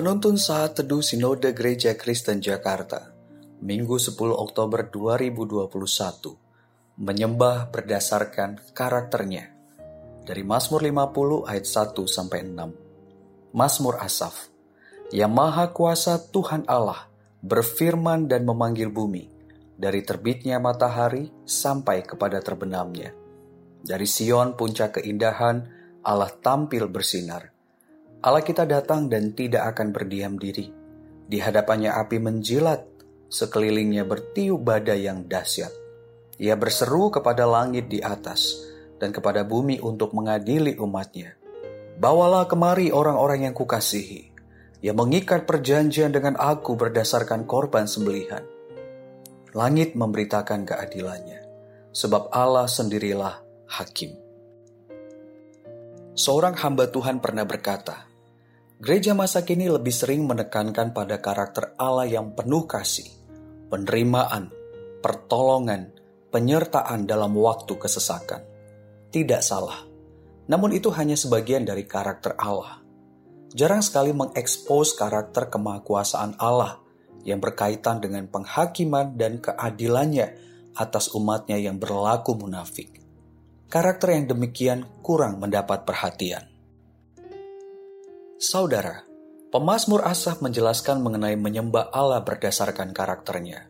Penuntun 0.00 0.40
Saat 0.40 0.80
Teduh 0.80 1.04
Sinode 1.04 1.52
Gereja 1.52 1.92
Kristen 1.92 2.40
Jakarta, 2.40 3.12
Minggu 3.60 4.00
10 4.00 4.16
Oktober 4.32 4.88
2021, 4.88 5.76
menyembah 7.04 7.68
berdasarkan 7.68 8.72
karakternya. 8.72 9.52
Dari 10.24 10.40
Mazmur 10.40 10.80
50 10.80 11.44
ayat 11.44 11.66
1 11.68 12.08
sampai 12.08 12.48
6. 12.48 13.52
Mazmur 13.52 14.00
Asaf. 14.00 14.48
Yang 15.12 15.32
Maha 15.36 15.68
Kuasa 15.68 16.16
Tuhan 16.32 16.64
Allah 16.64 17.04
berfirman 17.44 18.24
dan 18.24 18.48
memanggil 18.48 18.88
bumi 18.88 19.28
dari 19.76 20.00
terbitnya 20.00 20.56
matahari 20.64 21.28
sampai 21.44 22.08
kepada 22.08 22.40
terbenamnya. 22.40 23.12
Dari 23.84 24.08
Sion 24.08 24.56
puncak 24.56 24.96
keindahan 24.96 25.60
Allah 26.00 26.32
tampil 26.40 26.88
bersinar 26.88 27.59
Allah 28.20 28.44
kita 28.44 28.68
datang 28.68 29.08
dan 29.08 29.32
tidak 29.32 29.72
akan 29.72 29.96
berdiam 29.96 30.36
diri. 30.36 30.68
Di 31.24 31.40
hadapannya 31.40 31.88
api 31.88 32.20
menjilat, 32.20 32.84
sekelilingnya 33.32 34.04
bertiup 34.04 34.60
badai 34.60 35.08
yang 35.08 35.24
dahsyat. 35.24 35.72
Ia 36.36 36.52
berseru 36.60 37.08
kepada 37.08 37.48
langit 37.48 37.88
di 37.88 38.04
atas 38.04 38.60
dan 39.00 39.08
kepada 39.16 39.40
bumi 39.48 39.80
untuk 39.80 40.12
mengadili 40.12 40.76
umatnya. 40.76 41.32
Bawalah 41.96 42.44
kemari 42.44 42.92
orang-orang 42.92 43.48
yang 43.48 43.54
kukasihi, 43.56 44.28
yang 44.84 45.00
mengikat 45.00 45.48
perjanjian 45.48 46.12
dengan 46.12 46.36
aku 46.36 46.76
berdasarkan 46.76 47.48
korban 47.48 47.88
sembelihan. 47.88 48.44
Langit 49.56 49.96
memberitakan 49.96 50.68
keadilannya, 50.68 51.40
sebab 51.92 52.28
Allah 52.36 52.68
sendirilah 52.68 53.40
hakim. 53.80 54.12
Seorang 56.20 56.58
hamba 56.60 56.84
Tuhan 56.92 57.24
pernah 57.24 57.48
berkata, 57.48 58.09
Gereja 58.80 59.12
masa 59.12 59.44
kini 59.44 59.68
lebih 59.68 59.92
sering 59.92 60.24
menekankan 60.24 60.96
pada 60.96 61.20
karakter 61.20 61.76
Allah 61.76 62.08
yang 62.08 62.32
penuh 62.32 62.64
kasih, 62.64 63.12
penerimaan, 63.68 64.48
pertolongan, 65.04 65.92
penyertaan 66.32 67.04
dalam 67.04 67.36
waktu 67.36 67.76
kesesakan. 67.76 68.40
Tidak 69.12 69.44
salah, 69.44 69.84
namun 70.48 70.72
itu 70.72 70.88
hanya 70.96 71.12
sebagian 71.12 71.68
dari 71.68 71.84
karakter 71.84 72.40
Allah. 72.40 72.80
Jarang 73.52 73.84
sekali 73.84 74.16
mengekspos 74.16 74.96
karakter 74.96 75.52
kemahakuasaan 75.52 76.40
Allah 76.40 76.80
yang 77.20 77.36
berkaitan 77.36 78.00
dengan 78.00 78.32
penghakiman 78.32 79.12
dan 79.12 79.44
keadilannya 79.44 80.40
atas 80.72 81.12
umatnya 81.12 81.60
yang 81.60 81.76
berlaku 81.76 82.32
munafik. 82.32 82.96
Karakter 83.68 84.16
yang 84.16 84.26
demikian 84.26 84.88
kurang 85.04 85.36
mendapat 85.36 85.84
perhatian. 85.84 86.49
Saudara, 88.40 89.04
pemazmur 89.52 90.00
Asaf 90.00 90.40
menjelaskan 90.40 91.04
mengenai 91.04 91.36
menyembah 91.36 91.92
Allah 91.92 92.24
berdasarkan 92.24 92.96
karakternya. 92.96 93.68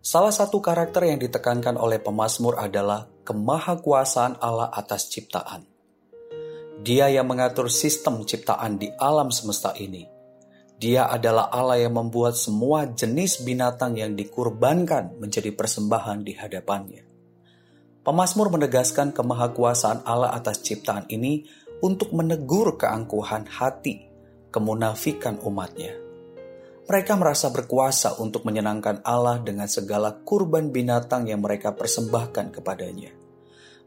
Salah 0.00 0.32
satu 0.32 0.64
karakter 0.64 1.12
yang 1.12 1.20
ditekankan 1.20 1.76
oleh 1.76 2.00
pemazmur 2.00 2.56
adalah 2.56 3.04
kemahakuasaan 3.28 4.40
Allah 4.40 4.72
atas 4.72 5.12
ciptaan. 5.12 5.68
Dia 6.80 7.12
yang 7.12 7.28
mengatur 7.28 7.68
sistem 7.68 8.24
ciptaan 8.24 8.80
di 8.80 8.88
alam 8.96 9.28
semesta 9.28 9.76
ini. 9.76 10.08
Dia 10.80 11.12
adalah 11.12 11.52
Allah 11.52 11.76
yang 11.76 12.00
membuat 12.00 12.32
semua 12.32 12.88
jenis 12.88 13.44
binatang 13.44 13.92
yang 14.00 14.16
dikurbankan 14.16 15.20
menjadi 15.20 15.52
persembahan 15.52 16.24
di 16.24 16.32
hadapannya. 16.32 17.04
Pemazmur 18.08 18.48
menegaskan 18.48 19.12
kemahakuasaan 19.12 20.08
Allah 20.08 20.32
atas 20.32 20.64
ciptaan 20.64 21.04
ini 21.12 21.44
untuk 21.82 22.10
menegur 22.14 22.74
keangkuhan 22.74 23.46
hati, 23.46 24.07
kemunafikan 24.48 25.40
umatnya. 25.42 25.96
Mereka 26.88 27.20
merasa 27.20 27.52
berkuasa 27.52 28.16
untuk 28.16 28.48
menyenangkan 28.48 29.04
Allah 29.04 29.40
dengan 29.44 29.68
segala 29.68 30.16
kurban 30.24 30.72
binatang 30.72 31.28
yang 31.28 31.44
mereka 31.44 31.76
persembahkan 31.76 32.48
kepadanya. 32.54 33.12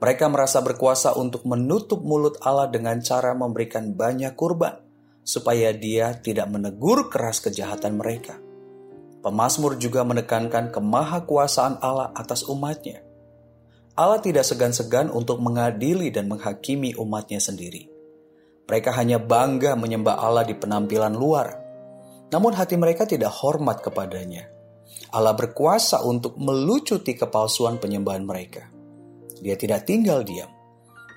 Mereka 0.00 0.28
merasa 0.28 0.60
berkuasa 0.60 1.16
untuk 1.16 1.48
menutup 1.48 2.04
mulut 2.04 2.36
Allah 2.44 2.68
dengan 2.68 3.00
cara 3.00 3.32
memberikan 3.32 3.96
banyak 3.96 4.36
kurban, 4.36 4.80
supaya 5.24 5.72
dia 5.72 6.16
tidak 6.20 6.48
menegur 6.52 7.08
keras 7.08 7.40
kejahatan 7.40 7.96
mereka. 7.96 8.36
Pemasmur 9.20 9.76
juga 9.76 10.04
menekankan 10.04 10.72
kemahakuasaan 10.72 11.80
Allah 11.80 12.12
atas 12.16 12.44
umatnya– 12.48 13.04
Allah 14.00 14.16
tidak 14.16 14.48
segan-segan 14.48 15.12
untuk 15.12 15.44
mengadili 15.44 16.08
dan 16.08 16.24
menghakimi 16.24 16.96
umatnya 16.96 17.36
sendiri. 17.36 17.99
Mereka 18.70 18.94
hanya 18.94 19.18
bangga 19.18 19.74
menyembah 19.74 20.22
Allah 20.22 20.46
di 20.46 20.54
penampilan 20.54 21.18
luar, 21.18 21.58
namun 22.30 22.54
hati 22.54 22.78
mereka 22.78 23.02
tidak 23.02 23.34
hormat 23.42 23.82
kepadanya. 23.82 24.46
Allah 25.10 25.34
berkuasa 25.34 26.06
untuk 26.06 26.38
melucuti 26.38 27.18
kepalsuan 27.18 27.82
penyembahan 27.82 28.22
mereka. 28.22 28.70
Dia 29.42 29.58
tidak 29.58 29.90
tinggal 29.90 30.22
diam, 30.22 30.46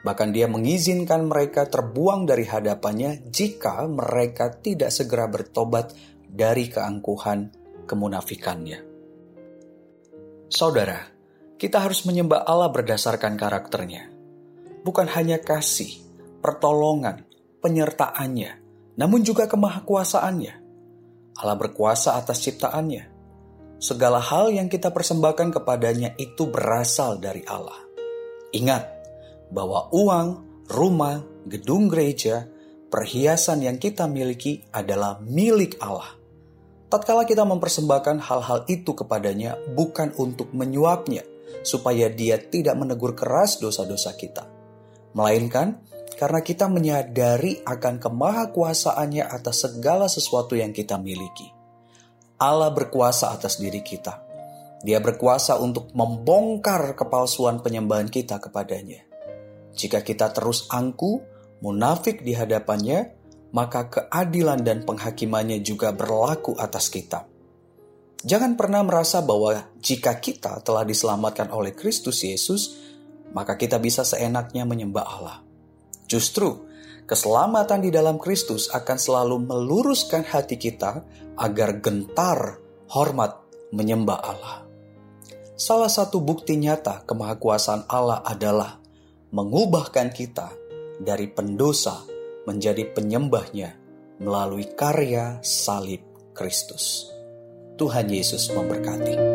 bahkan 0.01 0.33
dia 0.33 0.49
mengizinkan 0.49 1.29
mereka 1.29 1.69
terbuang 1.69 2.25
dari 2.25 2.49
hadapannya 2.49 3.29
jika 3.29 3.85
mereka 3.85 4.49
tidak 4.57 4.89
segera 4.89 5.29
bertobat 5.29 5.93
dari 6.25 6.73
keangkuhan 6.73 7.53
kemunafikannya. 7.85 8.81
Saudara, 10.49 11.05
kita 11.61 11.85
harus 11.85 12.01
menyembah 12.09 12.49
Allah 12.49 12.73
berdasarkan 12.73 13.37
karakternya. 13.37 14.09
Bukan 14.81 15.05
hanya 15.13 15.37
kasih, 15.37 16.01
pertolongan, 16.41 17.32
penyertaannya, 17.63 18.51
namun 19.00 19.24
juga 19.24 19.47
kemahakuasaannya. 19.47 20.53
Allah 21.40 21.57
berkuasa 21.57 22.19
atas 22.19 22.44
ciptaannya. 22.44 23.09
Segala 23.79 24.19
hal 24.19 24.53
yang 24.53 24.68
kita 24.68 24.91
persembahkan 24.91 25.56
kepadanya 25.56 26.16
itu 26.19 26.47
berasal 26.47 27.18
dari 27.19 27.41
Allah. 27.47 27.79
Ingat 28.53 28.84
bahwa 29.50 29.90
uang, 29.91 30.28
rumah, 30.69 31.19
gedung 31.50 31.90
gereja, 31.90 32.47
perhiasan 32.94 33.66
yang 33.66 33.81
kita 33.81 34.06
miliki 34.06 34.63
adalah 34.72 35.19
milik 35.25 35.81
Allah. 35.81 36.16
Tatkala 36.88 37.25
kita 37.25 37.41
mempersembahkan 37.41 38.22
hal-hal 38.22 38.69
itu 38.69 38.94
kepadanya 38.94 39.57
bukan 39.74 40.13
untuk 40.22 40.53
menyuapnya, 40.53 41.25
supaya 41.66 42.06
dia 42.13 42.38
tidak 42.38 42.78
menegur 42.78 43.18
keras 43.18 43.57
dosa-dosa 43.57 44.13
kita. 44.13 44.45
Melainkan 45.18 45.81
karena 46.23 46.39
kita 46.39 46.72
menyadari 46.72 47.59
akan 47.67 48.00
kemahakuasaannya 48.00 49.28
atas 49.28 49.67
segala 49.67 50.07
sesuatu 50.07 50.56
yang 50.56 50.72
kita 50.72 50.95
miliki. 50.95 51.51
Allah 52.39 52.72
berkuasa 52.72 53.35
atas 53.35 53.59
diri 53.59 53.84
kita. 53.84 54.23
Dia 54.88 55.03
berkuasa 55.03 55.59
untuk 55.59 55.91
membongkar 55.91 56.95
kepalsuan 56.95 57.59
penyembahan 57.59 58.07
kita 58.07 58.39
kepadanya. 58.39 59.03
Jika 59.75 60.00
kita 60.00 60.31
terus 60.31 60.72
angku, 60.72 61.19
munafik 61.59 62.23
di 62.23 62.31
hadapannya, 62.39 63.19
maka 63.51 63.91
keadilan 63.91 64.63
dan 64.63 64.88
penghakimannya 64.88 65.59
juga 65.59 65.91
berlaku 65.91 66.56
atas 66.56 66.88
kita. 66.88 67.28
Jangan 68.23 68.56
pernah 68.56 68.79
merasa 68.79 69.19
bahwa 69.19 69.75
jika 69.83 70.23
kita 70.23 70.63
telah 70.63 70.88
diselamatkan 70.88 71.51
oleh 71.51 71.75
Kristus 71.75 72.23
Yesus, 72.23 72.79
maka 73.35 73.59
kita 73.59 73.75
bisa 73.75 74.07
seenaknya 74.07 74.63
menyembah 74.63 75.03
Allah. 75.03 75.44
Justru, 76.07 76.67
keselamatan 77.07 77.83
di 77.83 77.89
dalam 77.89 78.19
Kristus 78.19 78.71
akan 78.71 78.97
selalu 78.97 79.37
meluruskan 79.43 80.23
hati 80.23 80.59
kita 80.59 81.03
agar 81.39 81.81
gentar, 81.81 82.59
hormat, 82.91 83.39
menyembah 83.73 84.19
Allah. 84.21 84.57
Salah 85.53 85.89
satu 85.89 86.19
bukti 86.19 86.57
nyata 86.57 87.05
kemahakuasaan 87.05 87.88
Allah 87.89 88.21
adalah 88.25 88.77
mengubahkan 89.33 90.13
kita 90.13 90.53
dari 91.01 91.29
pendosa 91.29 92.06
menjadi 92.45 92.85
penyembahnya 92.94 93.73
melalui 94.21 94.69
karya 94.77 95.41
salib 95.41 96.03
Kristus. 96.38 97.09
Tuhan 97.77 98.09
Yesus 98.09 98.53
memberkati. 98.53 99.32